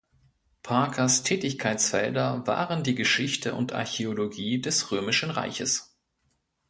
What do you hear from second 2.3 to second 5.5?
waren die Geschichte und Archäologie des Römischen